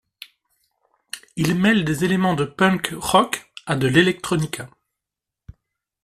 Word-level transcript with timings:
Ils 1.35 1.53
mêlent 1.53 1.85
des 1.85 2.03
éléments 2.03 2.33
de 2.33 2.43
punk 2.43 2.89
rock 2.97 3.51
à 3.67 3.75
de 3.75 3.85
l'electronica. 3.85 4.67